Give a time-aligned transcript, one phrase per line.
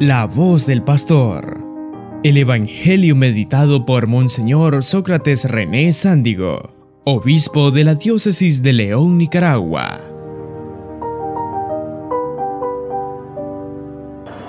[0.00, 1.56] La voz del pastor.
[2.24, 6.70] El Evangelio meditado por Monseñor Sócrates René Sándigo,
[7.04, 10.00] obispo de la diócesis de León, Nicaragua.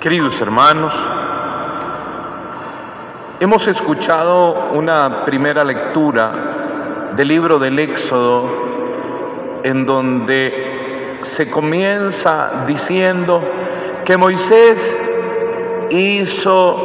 [0.00, 0.92] Queridos hermanos,
[3.38, 13.40] hemos escuchado una primera lectura del libro del Éxodo en donde se comienza diciendo
[14.04, 15.05] que Moisés
[15.90, 16.76] hizo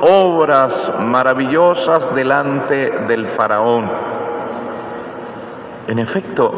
[0.00, 3.90] obras maravillosas delante del faraón.
[5.88, 6.52] En efecto,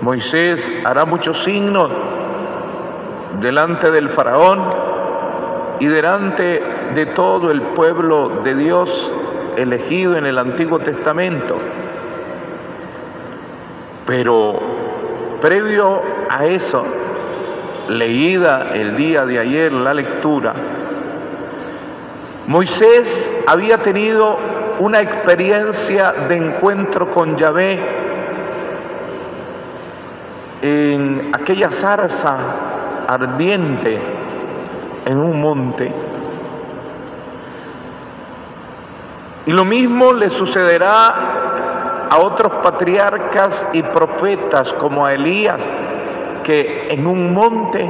[0.00, 1.90] Moisés hará muchos signos
[3.40, 4.68] delante del faraón
[5.80, 6.62] y delante
[6.94, 9.12] de todo el pueblo de Dios
[9.56, 11.56] elegido en el Antiguo Testamento.
[14.06, 14.58] Pero
[15.40, 16.84] previo a eso,
[17.98, 20.54] leída el día de ayer la lectura,
[22.46, 24.36] Moisés había tenido
[24.80, 27.78] una experiencia de encuentro con Yahvé
[30.62, 32.36] en aquella zarza
[33.06, 34.00] ardiente
[35.04, 35.92] en un monte.
[39.46, 45.60] Y lo mismo le sucederá a otros patriarcas y profetas como a Elías,
[46.42, 47.88] que en un monte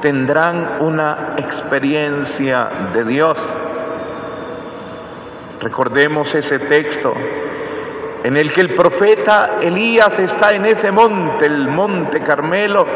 [0.00, 3.38] tendrán una experiencia de Dios.
[5.60, 7.14] Recordemos ese texto
[8.22, 12.86] en el que el profeta Elías está en ese monte, el monte Carmelo,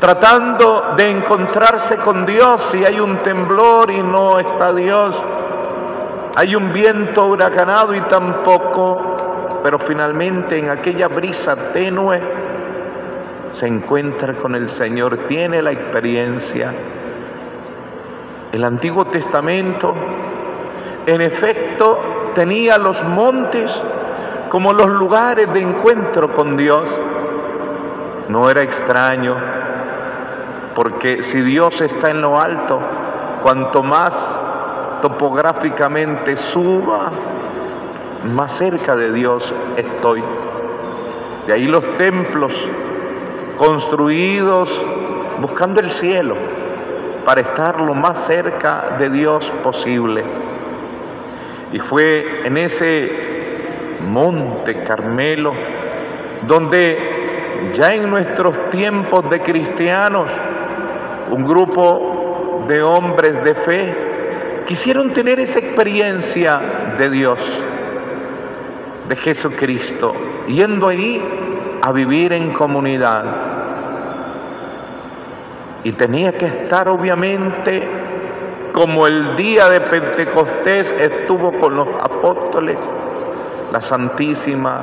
[0.00, 5.20] tratando de encontrarse con Dios y hay un temblor y no está Dios,
[6.36, 9.13] hay un viento huracanado y tampoco
[9.64, 12.20] pero finalmente en aquella brisa tenue
[13.54, 16.70] se encuentra con el Señor, tiene la experiencia.
[18.52, 19.94] El Antiguo Testamento,
[21.06, 23.72] en efecto, tenía los montes
[24.50, 26.86] como los lugares de encuentro con Dios.
[28.28, 29.34] No era extraño,
[30.74, 32.80] porque si Dios está en lo alto,
[33.42, 34.14] cuanto más
[35.00, 37.10] topográficamente suba,
[38.32, 40.22] más cerca de Dios estoy.
[41.46, 42.52] De ahí los templos
[43.58, 44.70] construidos
[45.40, 46.36] buscando el cielo
[47.24, 50.24] para estar lo más cerca de Dios posible.
[51.72, 55.52] Y fue en ese monte Carmelo
[56.46, 60.30] donde ya en nuestros tiempos de cristianos
[61.30, 63.96] un grupo de hombres de fe
[64.66, 66.60] quisieron tener esa experiencia
[66.98, 67.38] de Dios
[69.08, 70.14] de Jesucristo,
[70.46, 71.22] yendo ahí
[71.82, 73.24] a vivir en comunidad.
[75.84, 77.86] Y tenía que estar obviamente
[78.72, 82.78] como el día de Pentecostés estuvo con los apóstoles,
[83.70, 84.80] la Santísima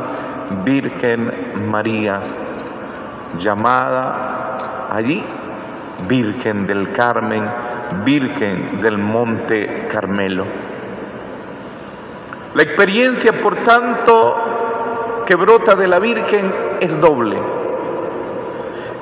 [0.64, 2.20] Virgen María,
[3.40, 5.24] llamada allí
[6.08, 7.46] Virgen del Carmen,
[8.06, 10.71] Virgen del Monte Carmelo.
[12.54, 17.38] La experiencia, por tanto, que brota de la Virgen es doble.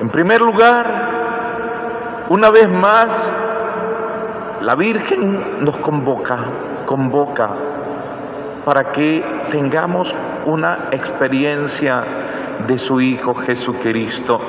[0.00, 3.08] En primer lugar, una vez más,
[4.60, 6.38] la Virgen nos convoca,
[6.86, 7.50] convoca
[8.64, 10.14] para que tengamos
[10.46, 12.04] una experiencia
[12.68, 14.40] de su Hijo Jesucristo.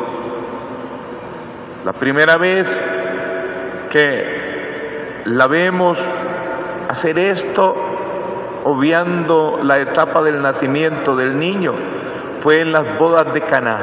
[1.84, 2.68] La primera vez
[3.90, 6.00] que la vemos
[6.88, 7.91] hacer esto
[8.64, 11.74] obviando la etapa del nacimiento del niño,
[12.42, 13.80] fue en las bodas de Caná.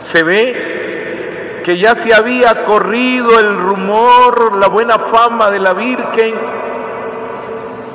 [0.00, 6.34] Se ve que ya se había corrido el rumor, la buena fama de la Virgen,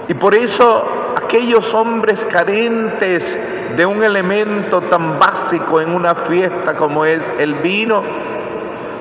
[0.08, 3.40] y por eso aquellos hombres carentes
[3.78, 8.04] de un elemento tan básico en una fiesta como es el vino,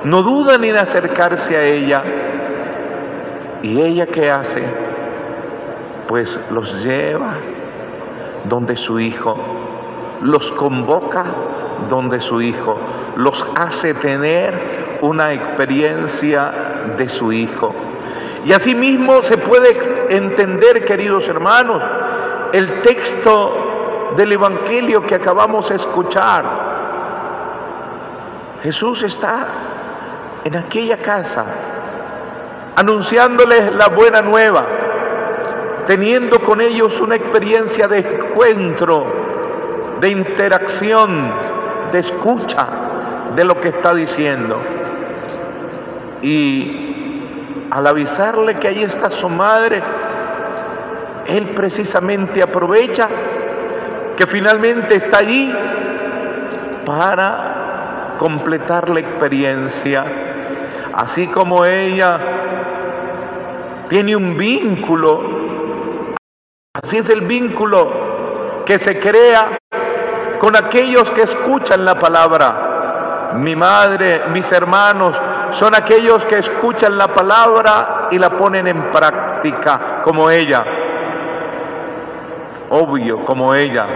[0.05, 2.05] no dudan en acercarse a ella.
[3.63, 4.90] ¿Y ella qué hace?
[6.11, 7.35] Pues los lleva
[8.43, 9.37] donde su hijo,
[10.23, 11.25] los convoca
[11.89, 12.77] donde su hijo,
[13.15, 16.53] los hace tener una experiencia
[16.99, 17.73] de su hijo.
[18.45, 21.81] Y asimismo se puede entender, queridos hermanos,
[22.53, 26.45] el texto del Evangelio que acabamos de escuchar.
[28.65, 29.47] Jesús está
[30.43, 31.45] en aquella casa
[32.75, 34.80] anunciándoles la buena nueva
[35.91, 39.13] teniendo con ellos una experiencia de encuentro,
[40.01, 41.33] de interacción,
[41.91, 42.65] de escucha,
[43.35, 44.57] de lo que está diciendo.
[46.23, 49.83] Y al avisarle que ahí está su madre,
[51.27, 53.09] él precisamente aprovecha
[54.17, 55.53] que finalmente está allí
[56.87, 60.05] para completar la experiencia,
[60.95, 62.21] así como ella
[63.89, 65.40] tiene un vínculo,
[66.83, 69.59] así es el vínculo que se crea
[70.39, 73.33] con aquellos que escuchan la palabra.
[73.35, 75.17] Mi madre, mis hermanos,
[75.53, 80.65] son aquellos que escuchan la palabra y la ponen en práctica como ella.
[82.71, 83.87] Obvio, como ella,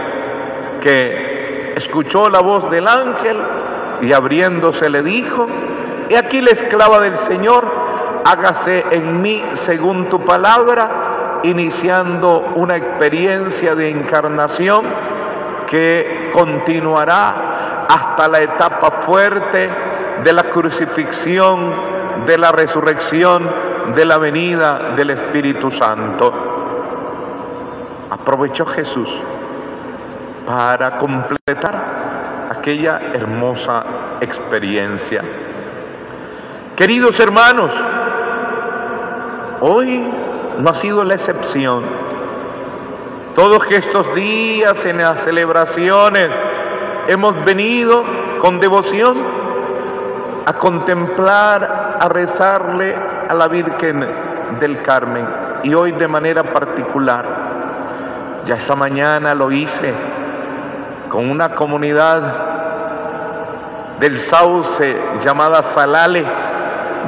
[0.81, 3.37] que escuchó la voz del ángel
[4.01, 5.47] y abriéndose le dijo,
[6.09, 7.65] he aquí la esclava del Señor,
[8.25, 11.04] hágase en mí según tu palabra,
[11.45, 14.85] iniciando una experiencia de encarnación
[15.69, 19.69] que continuará hasta la etapa fuerte
[20.23, 23.49] de la crucifixión, de la resurrección,
[23.95, 26.33] de la venida del Espíritu Santo.
[28.09, 29.09] Aprovechó Jesús
[30.45, 33.83] para completar aquella hermosa
[34.21, 35.23] experiencia.
[36.75, 37.71] Queridos hermanos,
[39.61, 40.03] hoy
[40.59, 41.83] no ha sido la excepción.
[43.35, 46.29] Todos estos días en las celebraciones
[47.07, 48.03] hemos venido
[48.41, 49.17] con devoción
[50.45, 52.95] a contemplar, a rezarle
[53.27, 54.07] a la Virgen
[54.59, 55.27] del Carmen
[55.63, 57.25] y hoy de manera particular.
[58.45, 59.93] Ya esta mañana lo hice
[61.09, 62.55] con una comunidad
[63.99, 66.25] del Sauce llamada Salale,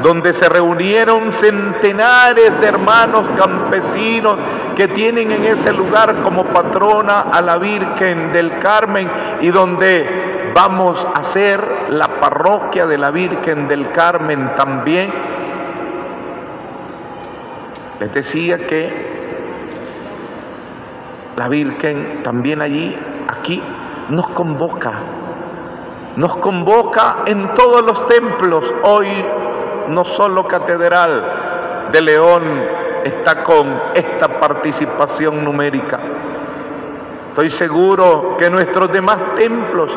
[0.01, 4.35] donde se reunieron centenares de hermanos campesinos
[4.75, 9.09] que tienen en ese lugar como patrona a la Virgen del Carmen
[9.41, 15.11] y donde vamos a hacer la parroquia de la Virgen del Carmen también.
[17.99, 19.17] Les decía que
[21.35, 22.95] la Virgen también allí,
[23.27, 23.61] aquí,
[24.09, 24.93] nos convoca,
[26.15, 28.65] nos convoca en todos los templos.
[28.83, 29.07] Hoy
[29.87, 32.63] no solo Catedral de León
[33.03, 35.99] está con esta participación numérica.
[37.29, 39.91] Estoy seguro que nuestros demás templos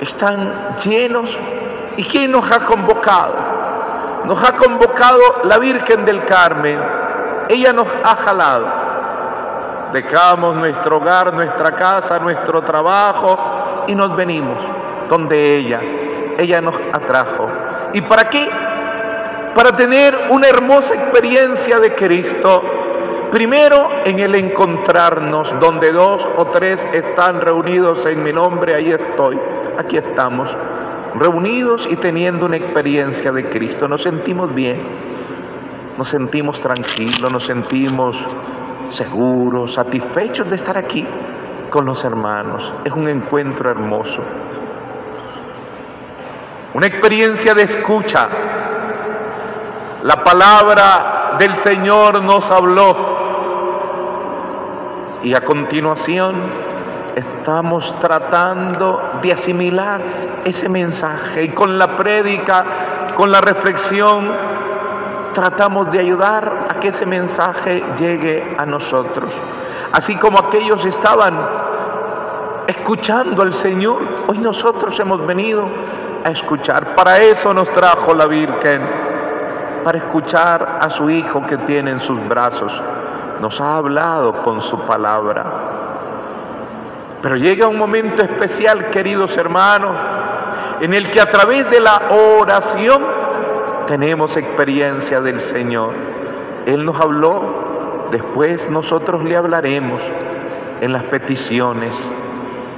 [0.00, 1.36] están llenos.
[1.96, 3.34] ¿Y quién nos ha convocado?
[4.24, 6.78] Nos ha convocado la Virgen del Carmen.
[7.48, 8.88] Ella nos ha jalado
[9.92, 14.58] Dejamos nuestro hogar, nuestra casa, nuestro trabajo y nos venimos
[15.08, 15.80] donde ella.
[16.36, 17.48] Ella nos atrajo.
[17.94, 18.48] ¿Y para qué?
[19.54, 22.62] Para tener una hermosa experiencia de Cristo.
[23.30, 29.38] Primero en el encontrarnos, donde dos o tres están reunidos en mi nombre, ahí estoy,
[29.76, 30.54] aquí estamos,
[31.14, 33.86] reunidos y teniendo una experiencia de Cristo.
[33.86, 34.80] Nos sentimos bien,
[35.98, 38.16] nos sentimos tranquilos, nos sentimos
[38.90, 41.06] seguros, satisfechos de estar aquí
[41.70, 42.72] con los hermanos.
[42.84, 44.22] Es un encuentro hermoso.
[46.74, 48.28] Una experiencia de escucha.
[50.02, 53.16] La palabra del Señor nos habló.
[55.22, 56.36] Y a continuación
[57.16, 60.00] estamos tratando de asimilar
[60.44, 62.64] ese mensaje y con la prédica,
[63.16, 64.30] con la reflexión,
[65.34, 69.32] tratamos de ayudar a que ese mensaje llegue a nosotros.
[69.92, 71.34] Así como aquellos estaban
[72.66, 75.66] escuchando al Señor, hoy nosotros hemos venido
[76.24, 76.94] a escuchar.
[76.94, 78.82] Para eso nos trajo la Virgen,
[79.84, 82.82] para escuchar a su Hijo que tiene en sus brazos.
[83.40, 85.44] Nos ha hablado con su palabra.
[87.22, 89.96] Pero llega un momento especial, queridos hermanos,
[90.80, 93.02] en el que a través de la oración
[93.86, 95.94] tenemos experiencia del Señor.
[96.66, 100.02] Él nos habló, después nosotros le hablaremos
[100.80, 101.94] en las peticiones,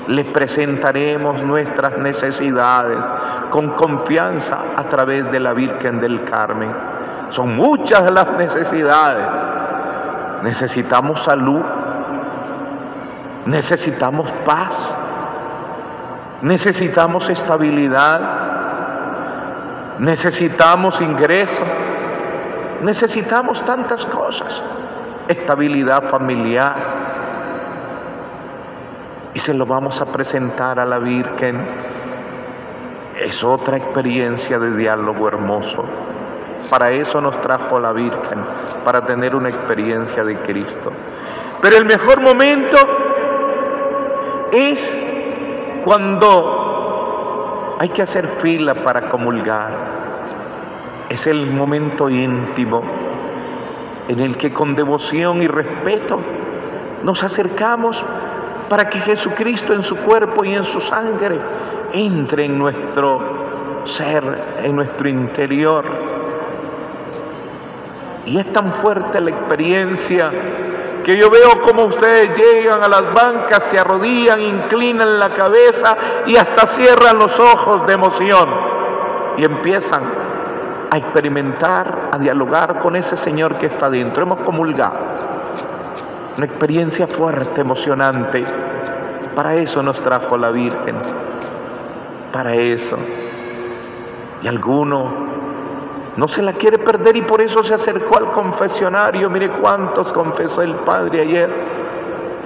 [0.06, 2.98] le presentaremos nuestras necesidades
[3.50, 6.72] con confianza a través de la Virgen del Carmen.
[7.30, 9.26] Son muchas las necesidades.
[10.42, 11.62] Necesitamos salud,
[13.46, 14.78] necesitamos paz,
[16.42, 18.20] necesitamos estabilidad,
[19.98, 21.62] necesitamos ingreso,
[22.82, 24.62] necesitamos tantas cosas,
[25.28, 27.00] estabilidad familiar.
[29.34, 31.99] Y se lo vamos a presentar a la Virgen.
[33.20, 35.84] Es otra experiencia de diálogo hermoso.
[36.70, 38.42] Para eso nos trajo la Virgen,
[38.82, 40.90] para tener una experiencia de Cristo.
[41.60, 42.78] Pero el mejor momento
[44.50, 44.96] es
[45.84, 49.90] cuando hay que hacer fila para comulgar.
[51.10, 52.82] Es el momento íntimo
[54.08, 56.18] en el que con devoción y respeto
[57.02, 58.02] nos acercamos
[58.70, 61.59] para que Jesucristo en su cuerpo y en su sangre
[61.92, 63.20] entre en nuestro
[63.84, 64.22] ser,
[64.62, 65.84] en nuestro interior.
[68.26, 70.30] Y es tan fuerte la experiencia
[71.04, 76.36] que yo veo como ustedes llegan a las bancas, se arrodillan, inclinan la cabeza y
[76.36, 78.48] hasta cierran los ojos de emoción
[79.38, 80.02] y empiezan
[80.90, 84.22] a experimentar, a dialogar con ese Señor que está dentro.
[84.22, 84.98] Hemos comulgado.
[86.36, 88.44] Una experiencia fuerte, emocionante.
[89.34, 90.96] Para eso nos trajo la Virgen.
[92.32, 92.96] Para eso.
[94.42, 95.30] Y alguno
[96.16, 99.30] no se la quiere perder y por eso se acercó al confesionario.
[99.30, 101.50] Mire cuántos confesó el Padre ayer.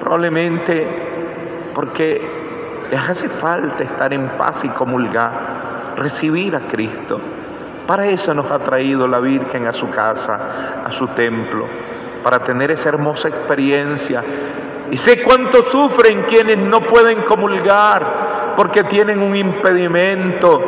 [0.00, 7.21] Probablemente porque les hace falta estar en paz y comulgar, recibir a Cristo.
[7.87, 11.67] Para eso nos ha traído la Virgen a su casa, a su templo,
[12.23, 14.23] para tener esa hermosa experiencia.
[14.91, 18.24] Y sé cuánto sufren quienes no pueden comulgar
[18.56, 20.62] porque tienen un impedimento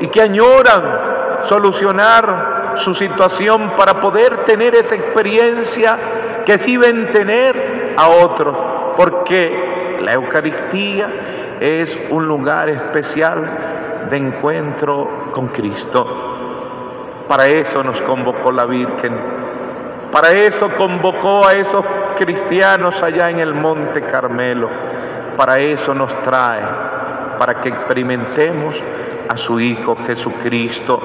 [0.00, 5.98] y que añoran solucionar su situación para poder tener esa experiencia
[6.44, 8.56] que sí ven tener a otros,
[8.96, 11.08] porque la Eucaristía
[11.60, 17.24] es un lugar especial de encuentro con Cristo.
[17.28, 19.16] Para eso nos convocó la Virgen,
[20.10, 21.84] para eso convocó a esos
[22.18, 24.68] cristianos allá en el Monte Carmelo,
[25.36, 26.62] para eso nos trae,
[27.42, 28.80] para que experimentemos
[29.28, 31.00] a su Hijo Jesucristo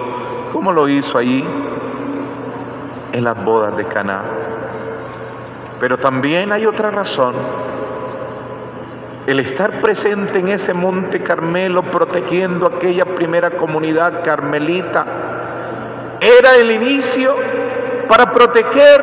[0.53, 1.44] ¿Cómo lo hizo allí
[3.12, 4.22] en las bodas de Caná.
[5.79, 7.34] Pero también hay otra razón.
[9.25, 15.06] El estar presente en ese monte Carmelo protegiendo aquella primera comunidad carmelita
[16.22, 17.36] era el inicio
[18.08, 19.01] para proteger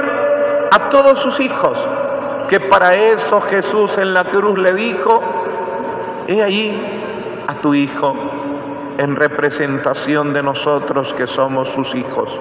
[0.71, 1.77] a todos sus hijos,
[2.49, 5.21] que para eso Jesús en la cruz le dijo,
[6.29, 7.04] he ahí
[7.47, 8.15] a tu hijo
[8.99, 12.39] en representación de nosotros que somos sus hijos,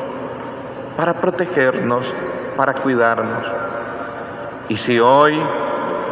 [0.96, 2.06] para protegernos,
[2.56, 3.46] para cuidarnos.
[4.70, 5.42] Y si hoy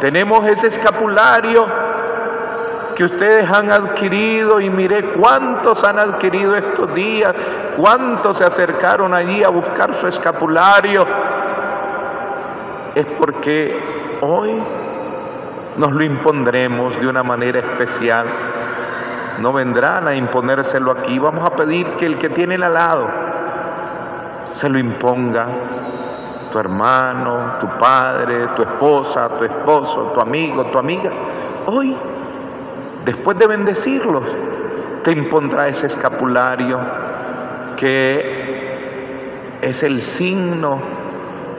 [0.00, 1.66] tenemos ese escapulario
[2.96, 7.34] que ustedes han adquirido y miré cuántos han adquirido estos días,
[7.76, 11.06] cuántos se acercaron allí a buscar su escapulario,
[12.94, 14.58] es porque hoy
[15.76, 18.26] nos lo impondremos de una manera especial
[19.40, 21.18] no vendrán a imponérselo aquí.
[21.18, 23.08] Vamos a pedir que el que tiene al lado
[24.54, 25.46] se lo imponga.
[26.52, 31.10] Tu hermano, tu padre, tu esposa, tu esposo, tu amigo, tu amiga.
[31.66, 31.96] Hoy,
[33.04, 34.24] después de bendecirlos,
[35.02, 36.78] te impondrá ese escapulario
[37.76, 40.78] que es el signo,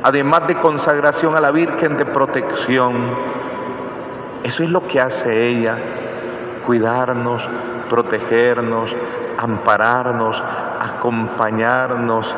[0.04, 2.94] además de consagración a la Virgen, de protección.
[4.44, 6.03] Eso es lo que hace ella
[6.66, 7.48] cuidarnos,
[7.90, 8.96] protegernos,
[9.38, 10.42] ampararnos,
[10.80, 12.36] acompañarnos.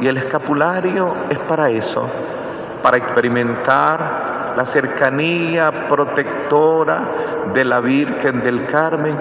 [0.00, 2.08] Y el escapulario es para eso,
[2.82, 7.02] para experimentar la cercanía protectora
[7.52, 9.16] de la Virgen del Carmen,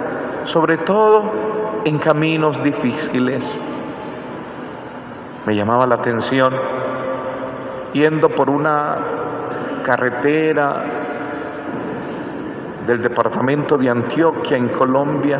[0.45, 3.43] sobre todo en caminos difíciles.
[5.45, 6.53] Me llamaba la atención
[7.93, 8.97] yendo por una
[9.85, 11.04] carretera
[12.85, 15.39] del departamento de Antioquia en Colombia,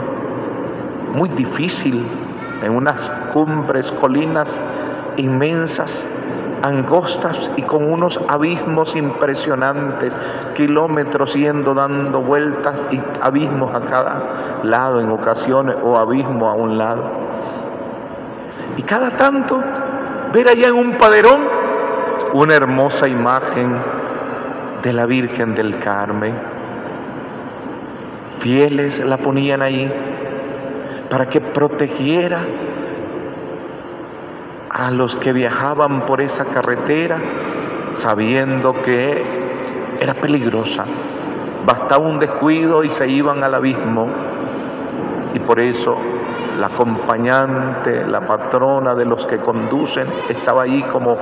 [1.14, 2.06] muy difícil,
[2.62, 3.00] en unas
[3.32, 4.60] cumbres, colinas
[5.18, 6.06] inmensas,
[6.64, 10.12] angostas y con unos abismos impresionantes,
[10.56, 16.78] kilómetros yendo dando vueltas y abismos a cada lado en ocasiones o abismo a un
[16.78, 17.04] lado.
[18.78, 19.62] Y cada tanto
[20.34, 21.42] ver allá en un paderón
[22.34, 23.78] una hermosa imagen
[24.82, 26.55] de la Virgen del Carmen
[28.40, 29.92] fieles la ponían ahí
[31.10, 32.46] para que protegiera
[34.70, 37.18] a los que viajaban por esa carretera
[37.94, 39.24] sabiendo que
[40.00, 40.86] era peligrosa.
[41.66, 44.08] Bastaba un descuido y se iban al abismo.
[45.34, 45.98] Y por eso
[46.60, 51.18] la acompañante, la patrona de los que conducen, estaba allí como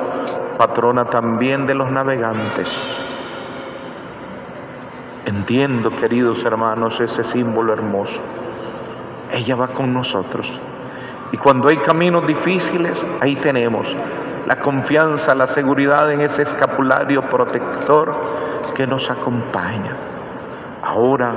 [0.57, 3.12] patrona también de los navegantes.
[5.35, 8.21] Entiendo, queridos hermanos, ese símbolo hermoso.
[9.31, 10.47] Ella va con nosotros.
[11.31, 13.87] Y cuando hay caminos difíciles, ahí tenemos
[14.45, 18.13] la confianza, la seguridad en ese escapulario protector
[18.75, 19.95] que nos acompaña.
[20.83, 21.33] Ahora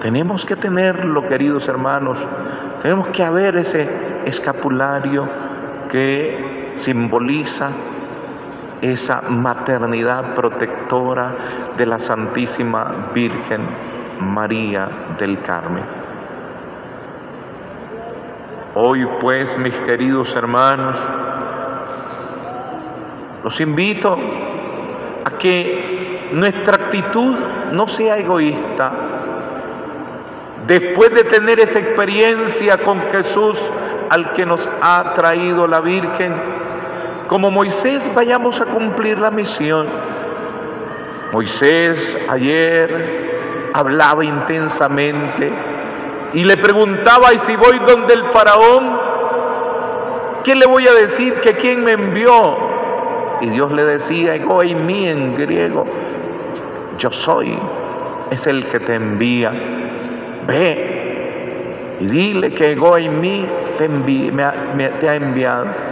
[0.00, 2.18] tenemos que tenerlo, queridos hermanos,
[2.82, 3.88] Tenemos que haber ese
[4.24, 5.28] escapulario
[5.88, 7.70] que simboliza
[8.82, 11.34] esa maternidad protectora
[11.78, 13.60] de la Santísima Virgen
[14.20, 15.84] María del Carmen.
[18.74, 20.98] Hoy pues, mis queridos hermanos,
[23.44, 24.18] los invito
[25.24, 27.36] a que nuestra actitud
[27.72, 28.92] no sea egoísta.
[30.66, 33.58] Después de tener esa experiencia con Jesús
[34.10, 36.61] al que nos ha traído la Virgen,
[37.32, 39.86] como Moisés vayamos a cumplir la misión.
[41.32, 45.50] Moisés ayer hablaba intensamente
[46.34, 48.98] y le preguntaba, ¿y si voy donde el faraón?
[50.44, 51.40] ¿Qué le voy a decir?
[51.40, 52.58] ¿Que quién me envió?
[53.40, 54.34] Y Dios le decía,
[54.74, 55.86] mí en griego,
[56.98, 57.58] yo soy,
[58.30, 59.52] es el que te envía.
[60.46, 62.72] Ve y dile que
[63.08, 63.46] mí
[63.78, 63.88] te,
[65.00, 65.91] te ha enviado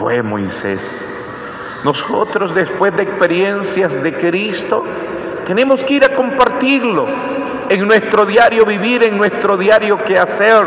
[0.00, 0.82] fue Moisés.
[1.84, 4.82] Nosotros después de experiencias de Cristo,
[5.46, 7.06] tenemos que ir a compartirlo
[7.68, 10.64] en nuestro diario vivir, en nuestro diario quehacer.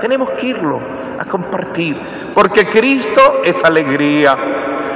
[0.00, 0.80] Tenemos que irlo
[1.18, 2.00] a compartir,
[2.32, 4.36] porque Cristo es alegría,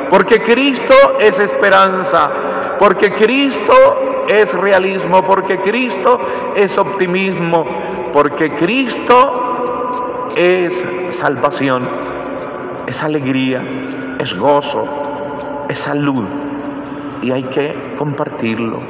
[0.08, 2.30] porque Cristo es esperanza,
[2.78, 6.20] porque Cristo es realismo, porque Cristo
[6.54, 7.66] es optimismo,
[8.12, 10.72] porque Cristo es
[11.18, 12.21] salvación
[12.86, 13.62] es alegría,
[14.18, 14.86] es gozo,
[15.68, 16.24] es salud
[17.22, 18.80] y hay que compartirlo.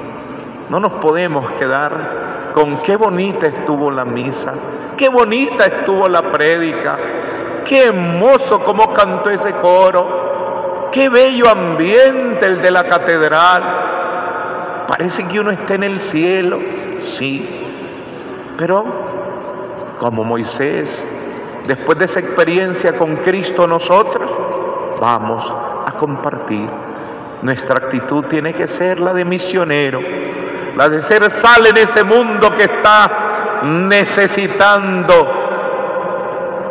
[0.69, 4.55] No nos podemos quedar con qué bonita estuvo la misa,
[4.97, 6.99] qué bonita estuvo la prédica,
[7.65, 13.63] qué hermoso como cantó ese coro, qué bello ambiente el de la catedral.
[14.89, 16.59] Parece que uno está en el cielo,
[17.03, 17.49] sí,
[18.57, 18.85] pero
[19.99, 21.03] como Moisés
[21.66, 24.31] después de esa experiencia con Cristo nosotros,
[25.01, 25.44] vamos
[25.87, 26.68] a compartir.
[27.42, 30.01] Nuestra actitud tiene que ser la de misionero,
[30.77, 35.14] la de ser sal en ese mundo que está necesitando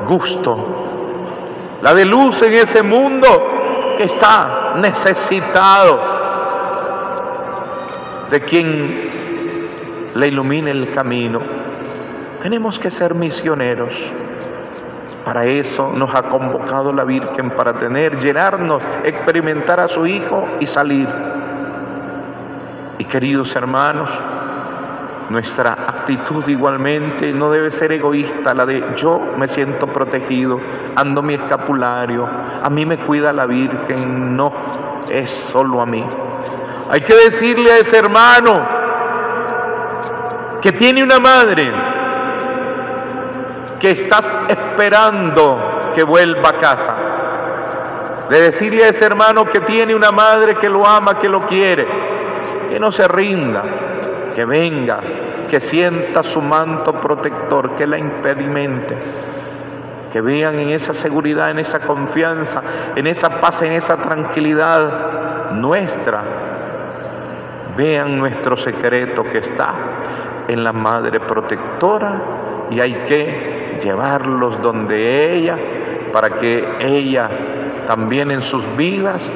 [0.07, 6.11] gusto, la de luz en ese mundo que está necesitado
[8.29, 9.11] de quien
[10.15, 11.41] le ilumine el camino.
[12.41, 13.93] Tenemos que ser misioneros.
[15.25, 20.67] Para eso nos ha convocado la Virgen, para tener, llenarnos, experimentar a su Hijo y
[20.67, 21.07] salir.
[22.97, 24.09] Y queridos hermanos,
[25.29, 30.59] nuestra actitud igualmente no debe ser egoísta, la de yo me siento protegido,
[30.95, 32.27] ando mi escapulario,
[32.61, 34.51] a mí me cuida la Virgen, no,
[35.09, 36.03] es solo a mí.
[36.91, 38.81] Hay que decirle a ese hermano
[40.61, 41.71] que tiene una madre,
[43.81, 46.95] que estás esperando que vuelva a casa.
[48.29, 51.85] De decirle a ese hermano que tiene una madre que lo ama, que lo quiere,
[52.69, 53.63] que no se rinda,
[54.35, 54.99] que venga,
[55.49, 58.95] que sienta su manto protector, que la impedimente,
[60.13, 62.61] que vean en esa seguridad, en esa confianza,
[62.95, 66.23] en esa paz, en esa tranquilidad nuestra,
[67.75, 69.73] vean nuestro secreto que está
[70.47, 72.21] en la Madre Protectora
[72.69, 75.57] y hay que llevarlos donde ella,
[76.13, 77.29] para que ella
[77.87, 79.31] también en sus vidas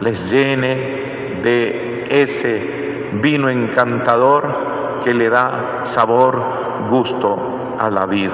[0.00, 6.42] les llene de ese vino encantador que le da sabor,
[6.90, 8.32] gusto a la vida.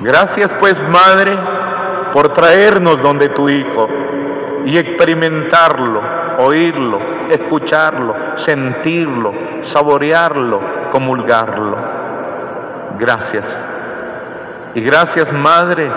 [0.00, 1.36] Gracias pues, Madre,
[2.12, 3.88] por traernos donde tu Hijo
[4.66, 6.00] y experimentarlo,
[6.38, 6.98] oírlo,
[7.30, 9.32] escucharlo, sentirlo,
[9.62, 10.60] saborearlo,
[10.90, 12.03] comulgarlo.
[12.98, 13.44] Gracias.
[14.74, 15.90] Y gracias Madre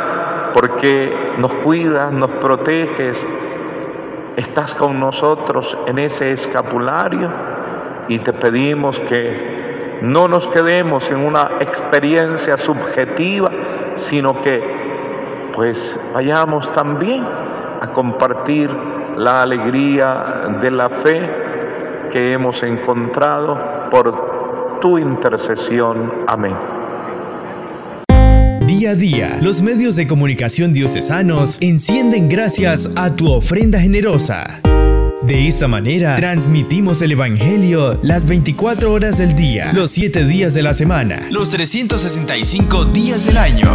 [0.53, 3.17] porque nos cuidas, nos proteges,
[4.35, 7.29] estás con nosotros en ese escapulario
[8.07, 13.49] y te pedimos que no nos quedemos en una experiencia subjetiva,
[13.97, 17.23] sino que pues vayamos también
[17.81, 18.69] a compartir
[19.17, 21.29] la alegría de la fe
[22.11, 26.25] que hemos encontrado por tu intercesión.
[26.27, 26.76] Amén.
[28.77, 34.61] Día a día, los medios de comunicación diocesanos encienden gracias a tu ofrenda generosa.
[35.23, 40.61] De esta manera, transmitimos el Evangelio las 24 horas del día, los 7 días de
[40.61, 43.67] la semana, los 365 días del año.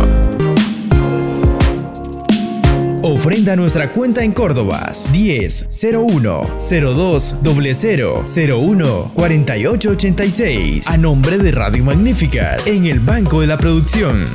[3.02, 11.82] Ofrenda nuestra cuenta en Córdoba 10 01 02 00 01 4886 a nombre de Radio
[11.82, 14.26] Magnífica en el Banco de la Producción.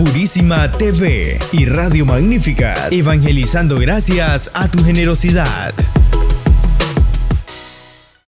[0.00, 5.74] Purísima TV y Radio Magnífica, evangelizando gracias a tu generosidad.